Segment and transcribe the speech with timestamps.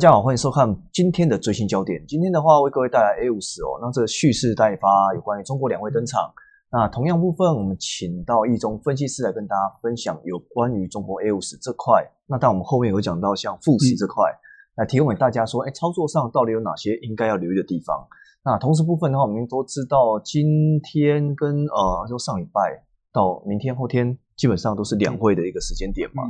[0.00, 2.02] 大家好，欢迎收看今天的最新焦点。
[2.08, 6.32] 今天的话，为各位带来 A 五十哦，那这个蓄势待发，有关于中国两会登场。
[6.72, 12.02] 那同样部分，我们请到一中分析师来跟大家分享有关于中国 A 五十这块。
[12.26, 14.24] 那但我们后面有讲到像富时这块，
[14.76, 18.08] 来提供给大家说，哎，操作上到底有哪些应该要留意的地方？
[18.42, 22.82] 那同时部分的话，我们都知道今天跟呃，就上礼拜
[23.12, 26.22] 到明天后天，基本上都是两会的一个时间点嘛。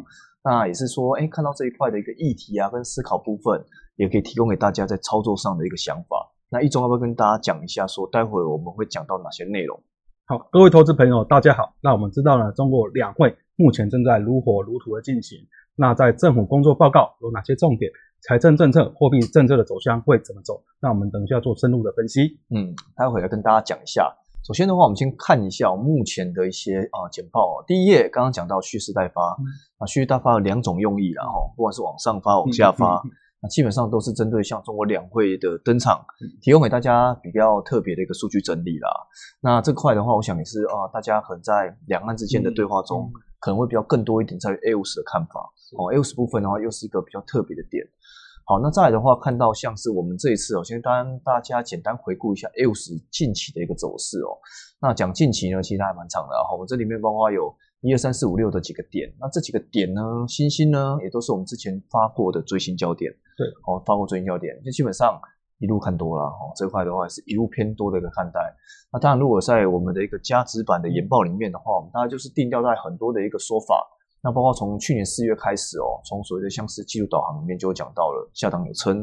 [0.43, 3.63] 那也是说，哎，看到这一块的一个议题啊，跟思考部分，
[3.97, 6.33] 也可以提供给大家在操作上的一个想法。
[6.49, 9.79] 那一中要不要跟大家讲一下，说待会我们会讲到哪些内容？
[10.27, 11.75] 好，各位投资朋友，大家好。
[11.83, 15.39] 那我们知道呢，中国两会目前正在如火如荼的进行。
[15.77, 17.91] 那在政府工作报告有哪些重点？
[18.23, 20.63] 财政政策、货币政策的走向会怎么走？
[20.81, 22.39] 那我们等一下做深入的分析。
[22.55, 24.15] 嗯，待会来跟大家讲一下。
[24.51, 27.63] 首先的话，我们先看一下目前的一些啊简报。
[27.69, 29.23] 第一页刚刚讲到蓄势待发，
[29.79, 33.01] 啊蓄势待发有两种用意，然后不管是往上发、往下发，
[33.41, 36.05] 那基本上都是针对像中国两会的登场，
[36.43, 38.91] 提供给大家比较特别的一个数据整理啦。
[39.41, 45.49] 那这块的话，我想也是啊，大家可能在两岸之间的对话中，可能会比较更多一点在于 A 五十的看法。
[45.79, 47.87] 哦，A 五十部分的话，又是一个比较特别的点。
[48.51, 54.37] 好，那再来的话，看到像是我们这一次哦，先当大家简单回顾一下 A 五十近期的一个走势哦。
[54.81, 56.53] 那讲近期呢，其实还蛮长的哈。
[56.55, 63.13] 我们这里面包括有一二三四五六的几个点，那这几个点呢，星星呢，也都是我们之前发过的最新焦点。
[63.39, 65.17] 对，哦，发过最新焦点，就基本上
[65.61, 66.51] 一路看多了哈。
[66.57, 68.41] 这块的话是一路偏多的一个看待。
[68.93, 73.77] 那当然，如果在我们的一个加值版的研报里面的话，我们大概就是定调在很多的一个说法。
[74.23, 79.01] 那包括从去年四月开始哦，从所谓的像是技术导航里面就有讲到了下档有撑。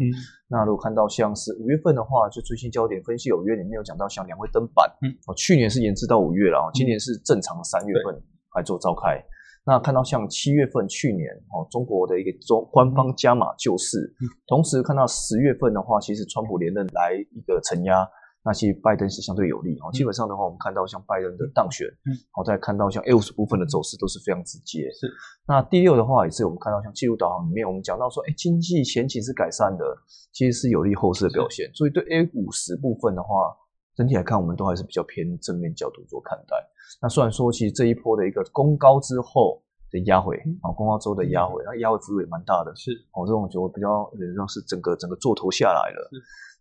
[0.48, 4.88] 那如果看到像是五月份的话，就最新焦点分析有约里面有讲到像两会登板，
[5.26, 8.22] 哦，去年是延至到五月了，今年是正常三月份
[8.56, 9.20] 来做召开。
[9.66, 14.14] 那看到像七月份去年哦，中国的一个中官方加码救市，
[14.48, 18.08] 同时看到十月份的话，其实川普连任来一个承压。
[18.48, 24.90] 那其实拜登是相对有利哦，基本上的话，我们看到像拜登的当选，嗯，好，再看到像 A 五十部分的走势都是非常直接。
[24.94, 25.12] 是，
[25.46, 29.84] 那第六的话也是我们看到像技术导航里面，我们讲到说，哎，经济前景是改善的，
[30.32, 31.70] 其实是有利后市的表现。
[31.74, 33.54] 所以对 A 五十部分的话，
[33.98, 36.56] 整体来看，我们都还是比较偏正面角度做看待。
[37.02, 46.10] 那虽然说，其实这一波的一个攻高之后的压回，啊，攻高之后的压回，那压回幅度也蛮大的，是，哦，这种就比较像是整个整个做头下来了。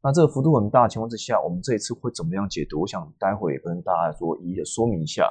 [0.02, 2.82] 那这个幅度很大的情况之下，我们这一次会怎么样解读？
[2.82, 5.28] 我想待会跟大家做一一的说明一下。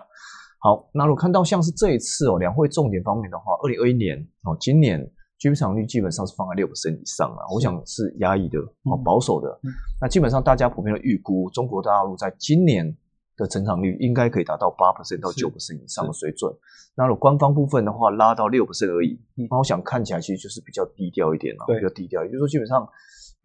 [0.59, 4.99] 好，那如果看到像是这一次哦，两会重点方面的话，二零二一年哦，今年
[5.39, 9.59] GDP 成长率基本上是放在六以上啊，我想是压抑的哦，保守的。
[10.01, 12.97] 那基本上大家普遍的预估，中国大陆在今年
[13.37, 16.51] 的成长率应该可以达到八到九以上的水准。
[16.97, 19.17] 那如果官方部分的话，拉到六而已，
[19.49, 22.85] 那我想看起来其实就是比较低调一点了，比较低调，也就是说基本上。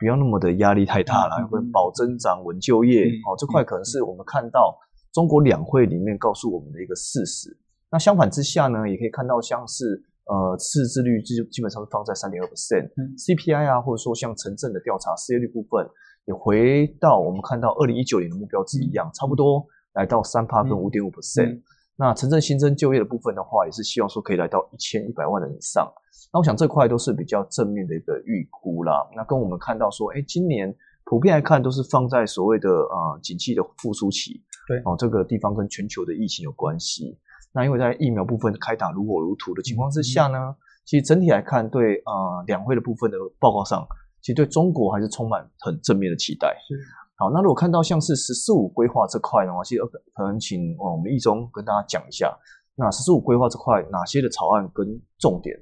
[0.00, 4.74] 不要那么的压力太大了，会保增长、稳就业，哦，这块可能是我们看到
[5.12, 7.54] 中国两会里面告诉我们的一个事实。
[7.92, 15.86] 那相反之下呢，也可以看到像是呃，赤字率基基本上是放在三点二 percent，CPI 啊，或者说像城镇的调查失业率部分，
[16.24, 21.60] 也回到我们看到二零一九年的目标值一样，差不多来到三帕跟五点五 percent。
[22.00, 25.86] 那城镇新增就业的部分的话，也是希望说可以来到一千一百万人以上。
[26.32, 29.06] 那我想这块都是比较正面的一个预估啦。
[29.14, 30.74] 那跟我们看到说，哎，今年
[31.04, 34.42] 普遍来看都是放在所谓的呃景气的复苏期。
[34.66, 37.18] 对哦，这个地方跟全球的疫情有关系。
[37.52, 40.56] 那因为在疫苗部分开打如火如荼的情况之下呢，
[40.86, 43.86] 其实整体来看对呃两会的部分的报告上，
[44.22, 46.56] 其实对中国还是充满很正面的期待。
[47.20, 47.24] 是。
[47.24, 49.82] 好，那如果看到像是“十四五”规划这块的话，其实
[50.14, 52.34] 可能请我们易中跟大家讲一下，
[52.76, 54.86] 那“十四五”规划这块哪些的草案跟
[55.18, 55.54] 重点？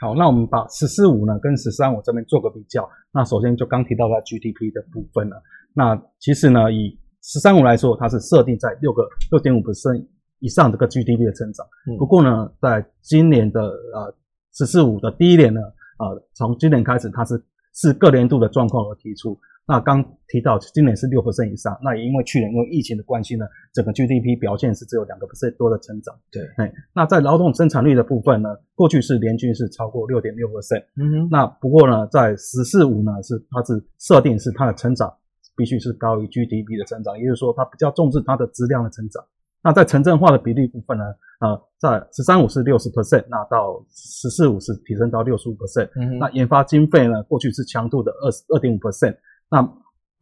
[0.00, 2.88] 好，那我们把“十四五”呢跟“十三五”这边做个比较。
[3.12, 5.36] 那首先就刚提到它 GDP 的部分了。
[5.74, 10.06] 那其实呢，以“十三五”来说，它是设定在六个六点五 percent
[10.38, 11.66] 以上这个 GDP 的增长。
[11.98, 14.14] 不过呢，在今年的呃
[14.56, 15.60] “十四五”的第一年呢，
[15.98, 17.44] 呃，从今年开始，它是
[17.74, 19.38] 是各年度的状况而提出。
[19.64, 26.12] 那刚提到今年是六 percent 以上，那也因为去年因为疫情的关系呢，整个 GDP 表现是只有两个 percent 多的成长。
[26.32, 30.82] 对，哎，那在劳动生产率的部分呢，过去是年均是超过六点六 percent。
[30.96, 31.28] 嗯哼。
[31.30, 35.12] 那不过呢，在十四五呢是它是设定是它的成长
[35.56, 39.24] 必须是高于 GDP 的成长，也就是说它比较重视它的质量的成长。
[39.62, 41.04] 那在城镇化的比例部分呢，
[41.38, 45.88] 呃，在十三五是六十 percent，那到十四五是提升到六十五 percent。
[45.94, 49.16] 嗯那研发经费呢，过去是强度的二十二点五 percent。
[49.52, 49.60] 那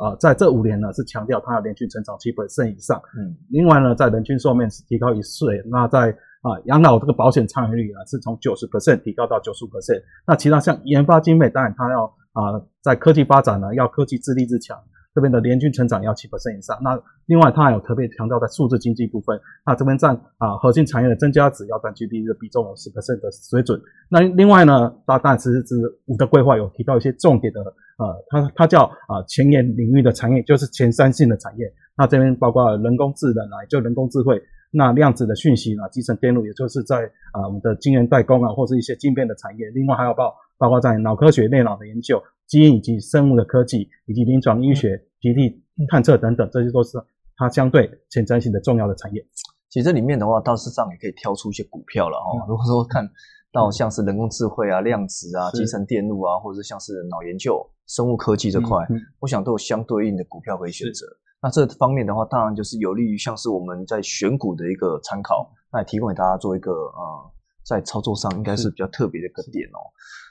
[0.03, 3.01] 呃，在这五年呢，是强调它的连续成长七 percent 以上。
[3.17, 5.63] 嗯，另外呢，在人均寿命是提高一岁。
[5.71, 6.11] 那在
[6.41, 10.03] 啊养老这个保险参与率啊，是从九十 percent 提高到九十五 percent。
[10.27, 14.77] 那其他像研发经费，当然它要啊，在科技发展呢，要科技自立自强。
[15.15, 16.79] 这边的年均成长要七以上。
[16.83, 16.97] 那
[17.27, 23.81] 另外，它还有特别强调在数字经济部分，那这边占啊核心产业的增加值要占 GDP 的比重有十的水准。
[24.09, 25.75] 那另外呢，它当然其实是
[26.07, 27.61] 五的规划有提到一些重点的，
[27.99, 31.67] 呃，它它叫啊前沿领域的产业，就是前三性的产业。
[31.97, 34.41] 那这边包括人工智能啊，就人工智慧，
[34.71, 39.71] 那量子的讯息啊，集成电路，也就是在啊我们的晶圆代工啊，或是一些晶片的产业。
[39.75, 42.23] 另外还有包包括在脑科学、内脑的研究。
[42.51, 46.99] 基因以及生物的科技，以及临床医学、基地探测等等，这些都是
[47.37, 49.25] 它相对前瞻性的重要的产业。
[49.69, 52.45] 其实这里面的话，倒是上也可以挑出一些股票了哈。
[52.49, 53.09] 如果说看
[53.53, 58.85] 到像是人工智慧啊、量子啊、集成电路啊，或者是像是脑研究、生物科技这块，
[59.21, 61.07] 我想都有相对应的股票可以选择。
[61.41, 67.31] 那这方面的话，当然就是有利于像是我们在选股的一个参考，那也提供给大家做一个呃，
[67.65, 69.79] 在操作上应该是比较特别的一个点哦。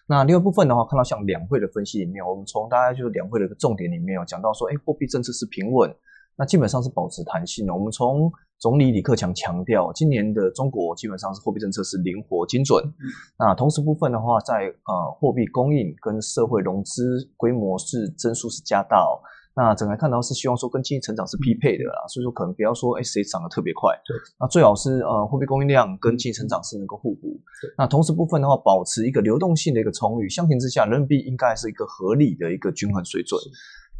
[0.10, 5.96] 那另外部分的话，看到像两会的分析里面，我们从大家就是两会的一个重点里面有讲到说，哎，货币政策是平稳，
[6.36, 7.76] 那基本上是保持弹性的。
[7.76, 12.84] 我们从总理李克强强调，今年的中国基本上是货币政策是灵活精准。
[13.38, 18.98] 那同时部分的话，在呃货币供应跟社会融资规模是增速是加大。
[19.56, 27.38] 那整个看到是希望说跟经济成长是匹配的啦，所以说可能不要说哎谁涨得特别快，对，那最好是呃货币供应量跟经济成长是能够互补。
[27.78, 33.38] 那同时部分的话，保持一个流动性的一个充裕，相形之下，人民币应该是一个合理的一个均衡水准。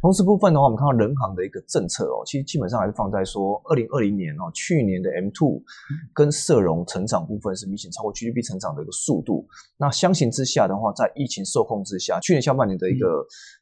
[0.00, 5.62] 同时部分的话，我们看到人行的一个政策哦，其实基本上还是放在说，二零二零年哦，去年的 M two
[6.14, 9.46] 跟社融成长部分是明显超过 GDP 成长的一个速度。
[9.76, 13.06] 那相形之下的话，在疫情受控之下，去年下半年的一个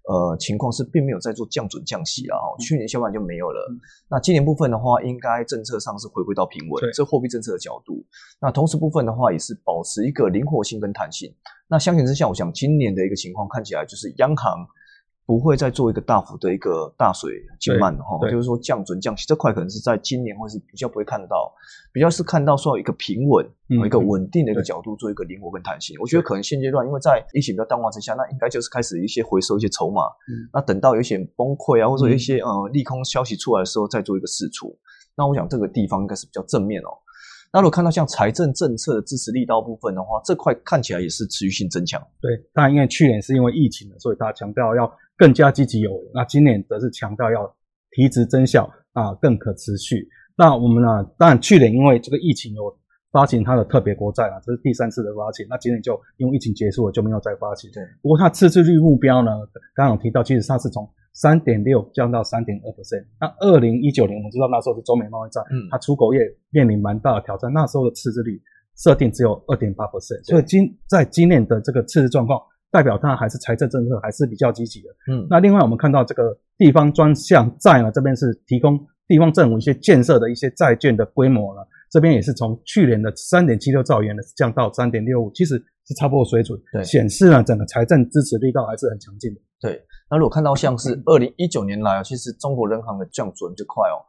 [0.09, 3.69] 呃情况是并没有在做降准降息啊，去年下半年就没有了。
[4.09, 8.07] 那今年部分的话，应该政策上是回归到平稳，这货币政策的角度。
[8.41, 11.35] 那同时部分的话，也是保持一个灵活性跟弹性。
[11.67, 14.65] 那相形之下，我想今年的一个情况看起来就是央行。
[15.29, 17.31] 不会再做一个大幅的一个大水
[17.61, 21.53] 减慢的哈，就是说降准降息这块可能是在今年或是比较不会看到，
[21.93, 23.47] 比较是看到说一个平稳、
[23.85, 25.95] 一个稳定的一个角度做一个灵活跟弹性。
[26.01, 30.05] 我觉得可能现阶段因为在疫情比较淡化之下，那应该就是开始一些回收一些筹码，
[30.51, 34.75] 那等到有一些崩溃啊，或者一些呃利空消息出来的时候再做一个释出。
[35.15, 36.89] 那我想这个地方应该是比较正面哦。
[37.53, 42.01] 那如果看到像财政政策的支持力道部分的话，这块看起来也是持续性增强。
[42.19, 46.11] 对，当然因为去年是因为疫情的，所以大家强调要更加积极有为。
[46.15, 47.55] 那今年则是强调要
[47.91, 50.09] 提质增效啊，更可持续。
[50.37, 52.75] 那我们呢，当然去年因为这个疫情有
[53.13, 55.47] 发行它的特别国债啊，这是第三次的发行。
[55.51, 57.71] 那今年就因为疫情结束了，就没有再发行。
[57.73, 57.83] 对。
[58.01, 59.31] 不过它赤字率目标呢，
[59.75, 60.89] 刚刚有提到，其实它是从。
[61.15, 63.05] 三点六降到三点二 percent。
[63.21, 66.21] 那二零一九年，我们知道那时候是中美贸易战，嗯，它出口业
[66.51, 67.53] 面临蛮大的挑战。
[67.53, 68.41] 那时候的赤字率
[68.77, 74.89] 设定只有二点八 percent，所以今在今年的这个赤字状况，代表它还是财政政策还是比较积极的。
[75.13, 85.55] 嗯，那另外我们看到这个地方专项债呢，这边是提供地方政府一些建设的一些债券的规模呢，这边也是从去年的三点七六兆元呢降到三点六五，其实
[85.87, 89.41] 是差不多水准，对，显示呢整个财政支持力道还是很强劲的。
[89.61, 89.83] 对。
[90.11, 94.01] 那如果看到像是二零一九年来啊，其实中国人行的降准就快哦，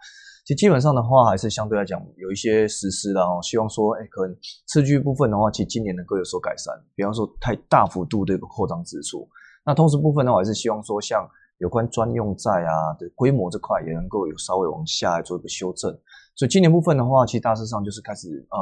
[0.49, 9.29] 其实基本上的话还是相对来讲有一些实施的哦，希望说，哎，可能次序部分的话，其实今年能够有所改善，比方说太大幅度的一个扩张支出。
[9.63, 11.23] 那同时部分的话，还是希望说，像
[11.59, 15.95] 有关专用债啊的规模这块，也能够有稍微往下来做一个修正。
[16.33, 18.57] 所以今年部分的话，其实大致上就是开始呃，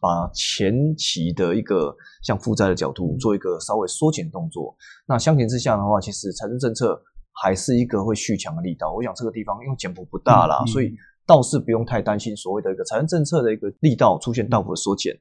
[0.00, 4.72] 把前期的一个像负债的角度做一个稍微缩减动作。
[5.08, 7.02] 那相形之下的话，其实财政政策
[7.42, 8.94] 还是一个会续强的力道。
[8.94, 10.94] 我想这个地方因为减幅不大啦，所以
[11.26, 15.18] 倒是不用太担心所谓的一个财政政策的一个力道出现大幅的缩减。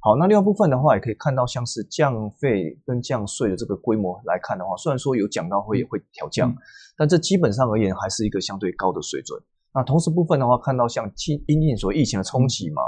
[0.00, 6.54] 好，那另外部分的话，也可以看到像是降费跟降税的这个规模来看的话，虽然说有讲到会会调降，
[6.96, 9.42] 但这基本上而言还是一个相对高的水准。
[9.74, 12.82] 那同时部分的话，看到像疫因应所疫情的冲击嘛，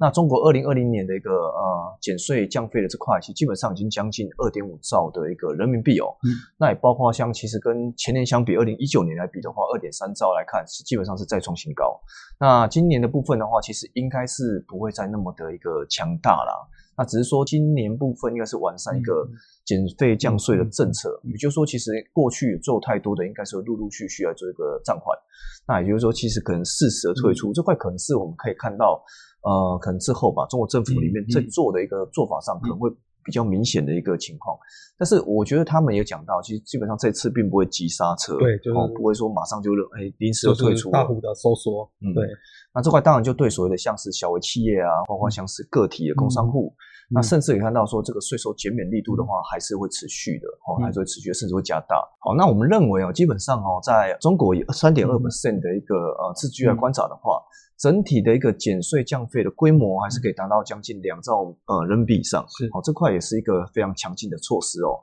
[0.00, 6.06] 那中国二零二零年的一个呃减税降费的这块，其实基本上已经将近二点五兆的一个人民币哦。
[6.24, 6.32] 嗯。
[6.58, 12.00] 那也包括像其实跟前年相比，二零一九年来比的话，二点三兆来看，是基本上是再创新高。
[12.40, 16.52] 那今年的部分的话，其实应该是不会再那么的一个强大啦。
[16.96, 19.26] 那只是说今年部分应该是完善一个
[19.64, 25.06] 减费降税的政策，也就是说，其实过去做太多的，应该是陆陆续续来做一个暂缓。
[25.66, 29.02] 那也就是说，其实可能适时的退出这块，可能是我们可以看到，
[29.42, 32.90] 呃，可能之后吧，中国政府里面在做的一个做法上，可能会
[33.24, 34.56] 比较明显的一个情况。
[34.98, 41.90] 但是我觉得他们有讲到，其实基本上这次并不会急刹车，对，就是不会说马上就哎临时的退出，大幅的收缩。
[42.00, 42.24] 嗯，对。
[42.74, 46.72] 那这块当然就对所谓的像是小微企业啊，包括像是个体的工商户，
[47.10, 51.96] 那甚至也看到说这个税收减免力度的话，还是会持续的哦，还是会持续，甚至会加大。
[52.20, 57.42] 好，那我们认为哦，基本上哦，在中国三点二 percent 的一个呃自据来观察的话，
[57.82, 62.46] 整体的一个减税降费的规模还是可以达到将近两兆呃人民币以上。
[62.48, 64.94] 是，好，这块也是一个非常强劲的措施哦。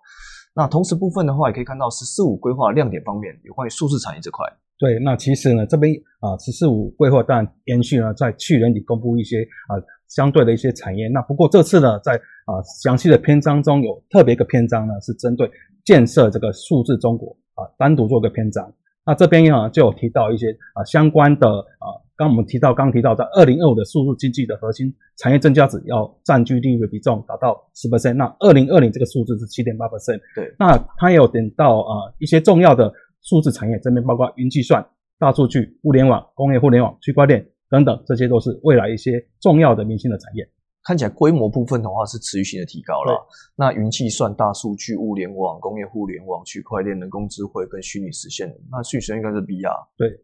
[0.55, 4.45] 那同时部分的话，也可以看到“十四五”规划亮点方面，有关于数字产业这块。
[4.77, 9.75] 对，那其实呢，这边啊，“十四五”规划当然延续了在去年底公布一些啊
[10.07, 11.09] 相对的一些产业。
[11.09, 15.51] 那不过这次呢，在啊详细的篇章中有特别一个篇章呢，是针对
[15.83, 18.73] 建设这个数字中国啊单独做个篇章。
[19.05, 22.07] 那这边啊就有提到一些啊相关的啊。
[22.19, 30.19] 刚我们提到，刚提到在二零二五的数字经济的核心产业增加值要占 GDP 的比重达到十 percent，那二零二零这个数字是七点八 percent。
[30.35, 34.85] 对，那它也有点到啊一些重要的数字产业，这边包括云计算、
[35.17, 40.45] 大数据、物联网、工业互联网、区块链等等，这些都是未来一些重要的明星的产业。
[40.83, 43.17] 看起来规模部分的话是持续性的提高了。
[43.55, 49.87] 那云计算、大数据、物联网、工业互联网、区块链、人工智慧跟虚拟实现，那虚拟实现应该是 VR。
[49.97, 50.19] 对。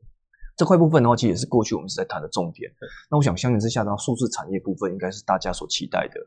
[0.57, 2.71] 这块部分的话，其实也是过去我们是在谈的重点。
[3.11, 6.19] 那我想相应之下呢，数字产业部分应该是大家所期待的。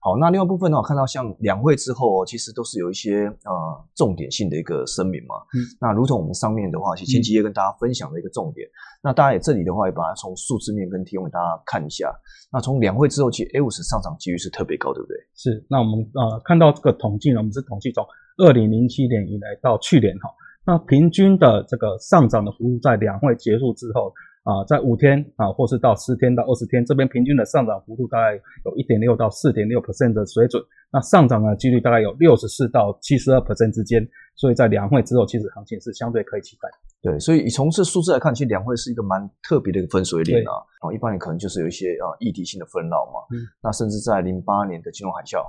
[0.00, 3.52] 好，那另外部分的话，看到像两会之后，其实都是有一些呃
[3.94, 5.36] 重点性的一个声明嘛。
[5.52, 5.60] 嗯。
[5.80, 8.66] 那如同我们上面的话，其实前几页跟大家分享的一个重点。
[9.02, 12.10] 那大家也这里的话，也把它从数字面跟提供给大家看一下。
[12.50, 15.16] 那从两会之后，其实 A 五十上涨几率是特别高，对不对？
[15.34, 15.64] 是。
[15.68, 18.06] 那我们呃看到这个统计呢，我们是统计从
[18.38, 20.30] 二零零七年以来到去年哈。
[20.66, 30.62] 那平均的这个上涨的幅度，在两会结束之后啊，在五天啊，或是到十天到二十天，这边平均的上涨幅度大概有一点六到四点六 percent 的水准。
[30.92, 34.06] 那上涨的几率大概有六十四到七十二 percent 之间。
[34.36, 36.68] 所以在两会之后，其实行情是相对可以期待。
[37.00, 40.60] 对，所以从这数字来看，其实两会是一个蛮特别的一个分水岭啊。
[40.82, 43.24] 哦，一般人可能就是有一些啊议题性的纷扰嘛。
[43.34, 43.40] 嗯。
[43.62, 45.40] 那甚至在零八年的金融海啸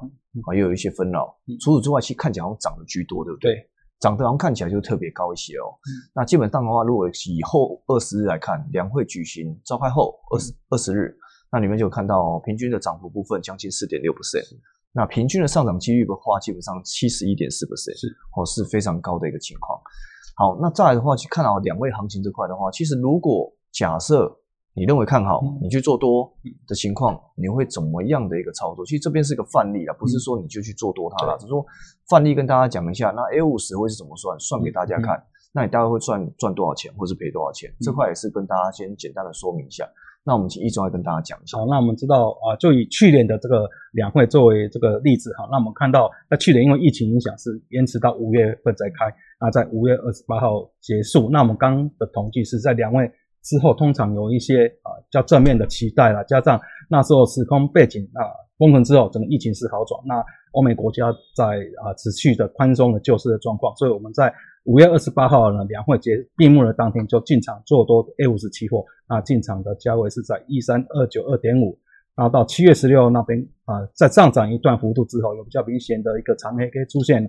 [0.47, 1.35] 啊，又有一些纷扰。
[1.59, 3.53] 除此之外，其实看起来好像涨得居多，对不对？
[3.53, 3.69] 对。
[3.99, 5.73] 涨得好像看起来就特别高一些哦。
[6.13, 11.15] 那基本上的话，如果以后二十日来看，两会举行召开后二十二十日，
[11.51, 14.45] 那你们就看到平均的涨幅部分将近四点六 percent。
[14.91, 19.79] 那平均的上涨几率的话，基本上七十一点四 percent 是哦，是非常高的一个情况。
[20.35, 24.39] 好，那再来的话去看到两位行情这块的话，其实如果假设。
[24.77, 26.31] 你认为看好，你去做多
[26.67, 28.85] 的情况，你会怎么样的一个操作？
[28.85, 31.65] 其实这边是一个范例啊，不是说你就去做多它了，只是说
[32.07, 33.09] 范例跟大家讲一下。
[33.09, 34.39] 那 A 五十会是怎么算？
[34.39, 35.19] 算给大家看。
[35.51, 37.73] 那你大概会赚赚多少钱，或是赔多少钱？
[37.81, 39.83] 这块也是跟大家先简单的说明一下。
[40.23, 41.57] 那我们请易总来跟大家讲一下。
[41.57, 45.47] 好，那我们知道啊，就以去年的这个两会作为这个例子哈。
[45.49, 51.31] 那我们看到，那去年因为疫情影响是延迟到五月份再开，那在五月二十八号结束。
[51.31, 53.11] 那我们刚的统计是在两位。
[53.47, 58.27] 之后通常有一些啊较正面的期待了，加上那时候时空背景啊
[58.57, 61.45] 封城之后，整个疫情是好转，那欧美国家在
[61.81, 64.33] 啊持续的宽松的救市的状况，所以我们在
[64.65, 71.79] 五月二十八号呢两会结闭幕的当天就进场做多 A 五十期货，那进场的价位是在一三二九二点五，
[72.17, 77.23] 然后到七月十六那边啊在上涨一段幅度之后，有比较明显的一个长黑 K 出现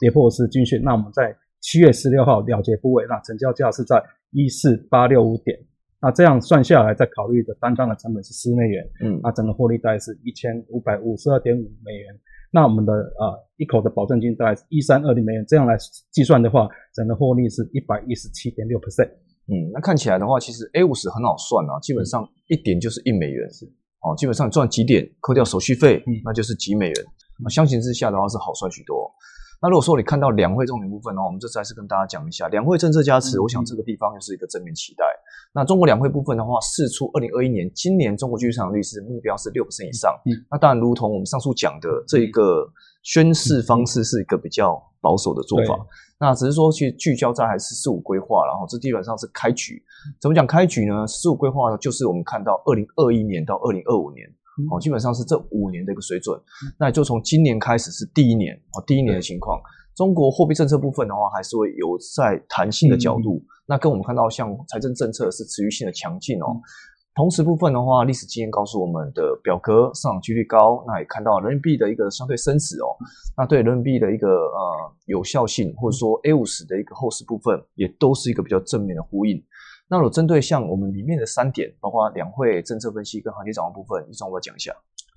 [0.00, 4.02] 跌破式均线，那我们在七月十六号了结部位，那成交价是在。
[4.30, 5.58] 一四八六五点，
[6.00, 12.06] 那这样算下来，再考虑的单张的成本是十美元，嗯，那整个获利大概是一千五百五十二点五美元，
[12.52, 15.76] 那我们的呃一口的保证金大概是一三二零美元，这样来
[16.12, 19.08] 计算的话，整个获利是一百一十七点六 percent，
[19.48, 23.64] 嗯，那看起来的话，其实 A 五十很好算啊，基本上一点就是一美元，是，
[24.00, 26.20] 哦，基本上赚几点扣掉手续费，嗯。
[26.24, 26.96] 那就是几美元，
[27.42, 29.07] 那相形之下的话是好算许多。
[29.60, 35.04] 那如果说你看到两会重点部分的话，我们这次还是跟大家讲一下两会政策加持，我想这个地方又是一个正面期待。
[35.52, 40.14] 那中国两会部分的话，四出二零二一年今年中国居市场率是目标是六以上。
[40.26, 42.70] 嗯，那当然如同我们上述讲的这一个
[43.02, 45.76] 宣示方式是一个比较保守的做法。
[46.20, 49.82] 那只是说其实聚焦在还是四五规划，然后这基本上是开局。
[50.20, 51.04] 怎么讲开局呢？
[51.06, 54.24] 四五规划呢，就是我们看到二零二一年到二零二五年。
[54.70, 56.38] 哦，基本上是这五年的一个水准，
[56.78, 59.60] 那就从今年开始是第一年哦，第一年的情况。
[59.94, 66.60] 中国货币政策部分的话，还是会有在弹性的角度，那跟我们看到像财政政策是持续性的强劲哦。
[67.16, 72.94] 同时部分的话，历史经验告诉我们的表格上涨几率高，那也看到人民币的一个相对升值哦，
[73.36, 79.42] 那对人民币的一个呃有效性，或者说 A 五十的一个后市部分，也都是一个比较正面的呼应。
[79.90, 84.72] 那我针对像我们里面的三点，包括两会政策分析跟行业展望部分，你总我讲一下。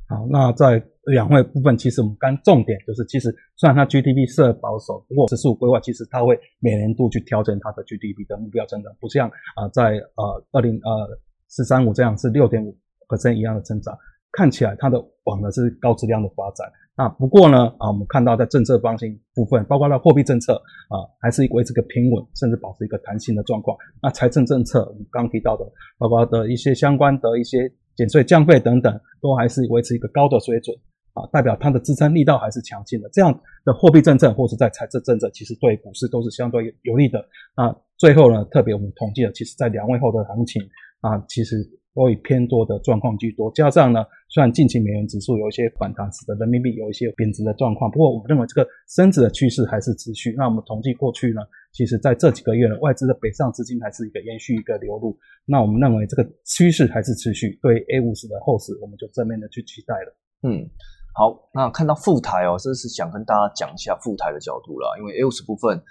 [0.08, 12.76] 好，那在两会部分，其实我们刚重点就是，其实虽然它 GDP 设保守，不过十四五规划其实它会每年度去调整它的 GDP 的目标增长，不像啊在呃二零呃四三五这样是六点五
[13.08, 13.98] %一样的增长。
[14.34, 16.66] 看起来它的往的是高质量的发展。
[16.98, 20.56] 那不过呢，啊，我们看到在政策方向部分，包括了货币政策
[20.90, 23.76] 啊，还是维持个平稳，甚至保持一个弹性的状况。
[24.02, 25.66] 那财政政策，我们刚提到的，
[25.98, 30.76] 包括的一些相关的一些减税降费等等，都还是维持一个高的水准
[31.14, 33.10] 啊，代表它的支撑力道还是强劲的。
[33.14, 33.34] 这样
[33.64, 37.24] 的货币政策或是在财政政策，其实对股市都是相对有利的。
[37.56, 40.62] 那最后呢，特别我们统计了，其实在两位后的行情
[41.00, 41.81] 啊，其实。
[41.94, 50.34] 都以偏多的状况居多，加上呢，虽然近期美元指数有一些反弹，使得人民币有一些贬值的状况，不过我们认为这个升值的趋势还是持续。
[50.38, 51.42] 那我们统计过去呢，
[51.74, 55.18] 其实在这几个月呢，外资的北上资金还是一个延续一个流入。
[55.46, 60.16] 那我们认为这个趋势还是持续，对 A 五十的后市，我们就正面的去期待了。
[60.44, 60.70] 嗯，
[61.14, 65.82] 好，那看到副台哦，这是想跟大家讲一下副台的角度了，因为 A 五十部分。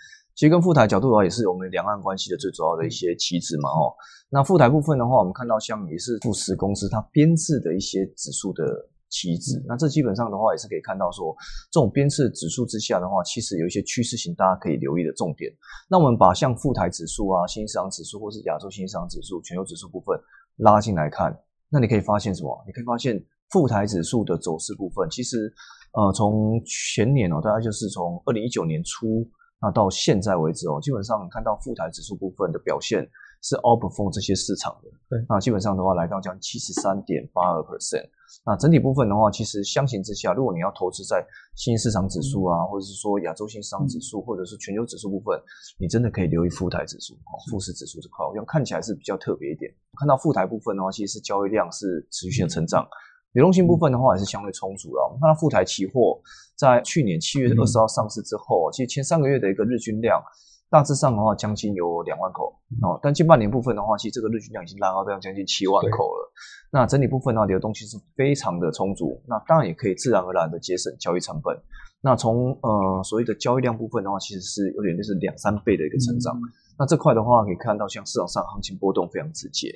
[0.41, 3.93] 其实跟富台角度的话，也是我们两岸关系的最主要的一些旗帜嘛，哦。
[4.31, 8.65] 那富台部分的话，我们看到像也是富时公司它编制的一些指数的
[9.11, 9.63] 旗帜。
[9.69, 11.37] 那这基本上的话，也是可以看到说，
[11.71, 15.53] 这种编制指数之下的话，其实有一些趋势型，大家可以留意的重点。
[15.91, 20.19] 那我们把像富台指数啊、新兴市场指数或是亚洲新兴市场指数、全球指数部分
[20.57, 22.65] 拉进来看，那你可以发现什么？
[22.67, 25.53] 你可以发现富台指数的走势部分，其实
[25.93, 29.29] 呃，从前年哦，大概就是从二零一九年初。
[29.61, 33.07] 那到现在为止哦，基本上看到富台指数部分的表现
[33.43, 34.89] 是 outperform 这些市场的。
[35.09, 38.09] 对，那基本上的话来到将七十三点八二 percent。
[38.47, 41.21] 那整体部分的话，其实相形之下，如果你要投资在
[41.57, 45.39] 新兴市场指数啊，或者是说亚洲新市场指数，或者是全球指数部分，
[45.79, 49.71] 你真的可以留意富台指数哦，富时指数这块，好像看起来是比较特别一点。
[49.99, 52.87] 看到富台部分的话，其实是交易量是持续性的成长。
[53.33, 55.03] 流动性部分的话也是相对充足的。
[55.03, 56.21] 我们看到富台期货
[56.57, 60.23] 在去年七月二十号上市之后，其实前三个月的一个日均量
[60.69, 66.33] 大致上的话将近有两万口哦，但近半年部分的话，其实这个日均量已经拉高到将近七万口了。
[66.73, 71.57] 那整体部分的话，流动性是非常的充足，那当然也可以自然而然的节省交易成本。
[72.03, 76.41] 那从呃所谓的交易量部分的话，其实是有点就是两三倍的一个成长。
[76.81, 79.69] 那这块的话，可以看到像市场上行情波动非常直接。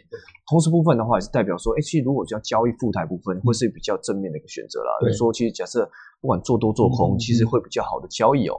[0.49, 4.91] 同时部分的话，也是代表说，哎，其实如果要交易副台部分，会是比较正面的一个选择啦。
[5.03, 5.85] 就是说，其实假设
[6.23, 8.57] 不管做多做空，其实会比较好的交易哦。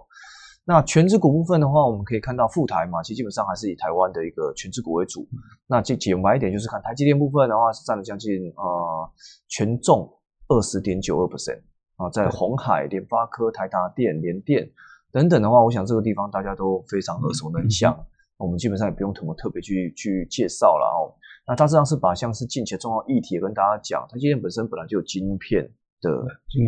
[0.64, 5.28] 那全指股部分的话，我们可以看到赴台嘛，其实基本上还是以台湾的一个全指股为主。
[5.66, 9.10] 那这简白一点，就是看台积电部分的话，是占了将近呃
[9.48, 10.08] 权重
[10.50, 11.62] 二十点九二 percent
[11.96, 14.70] 啊，在红海、联发科、台达电、联电
[15.12, 18.06] 等等的话，我想这个地方大家都非常耳熟能详。
[18.38, 21.14] 我们基本上也不用怎么特别去去介绍了哦。
[21.48, 25.64] 那大致上是把像是近期的重要议题跟大家讲，它今天本身本来就有晶片
[26.02, 26.10] 的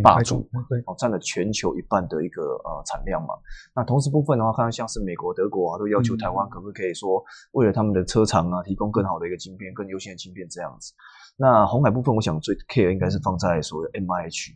[0.04, 3.34] 霸主，对，哦，占了全球一半的一个呃产量嘛。
[3.76, 10.94] 那同时部分的话，看到像是美国、德国啊，都要求台湾可不可以说为了他们的车厂啊，提供更好的一个晶片、更优先的晶片这样子。
[11.36, 14.52] 那红海部分，我想最 care 应该是放在所谓 M I H，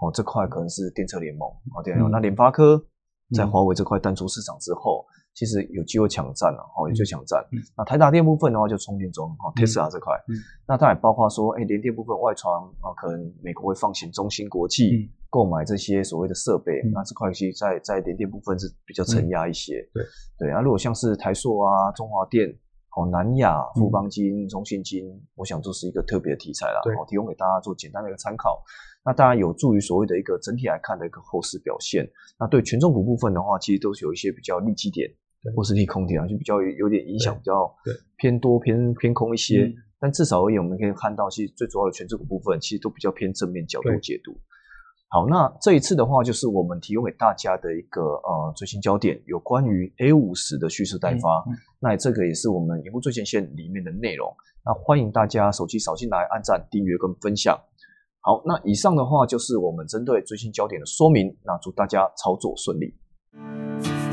[0.00, 2.82] 哦，这块可能是电车联盟哦，对，那联发科
[3.34, 5.04] 在华为这块淡出市场之后。
[5.36, 7.44] 其实有机会抢占了，哦，有机会抢占。
[7.76, 10.16] 那台达电部分的话，就充电桩，哦，Tesla 这块。
[10.66, 16.80] 那它也包括说，哎，联电部分外传啊，可能美国会放行中芯国际购买这些所谓的设备。
[16.90, 19.86] 那这块其实在在联电部分是比较承压一些。
[19.92, 20.02] 对
[20.38, 22.48] 对啊，如果像是台塑啊、中华电、
[22.96, 28.64] 哦、南亚、富邦金、中信金，我想这是一个特别的题材啦，哦，提供给大家做简单的一个参考。
[29.04, 32.10] 那当然有助于所谓的一个整体来看的一个后市表现。
[32.40, 35.08] 那对权重股部分的话，其实都是有一些比较利基点。
[35.54, 37.72] 或是利空点啊，就比较有点影响，比较
[38.16, 39.72] 偏多偏偏空一些。
[39.98, 44.38] 但至少而言，我们可以看到，其实最主要的全指股部分，其实都比较偏正面角度解读。
[45.08, 51.44] 好，那这一次的话，就是我们提供给大家的一个呃最新焦点，有关于 A 五十的蓄势待发。
[51.80, 54.30] 那这个也是我们荧幕最前线里面的内容。
[54.64, 57.58] 那欢迎大家手机扫进来，按赞、订阅跟分享。
[58.20, 61.34] 好，那以上的话就是我们针对最新焦点的说明。
[61.44, 64.05] 那祝大家操作顺利。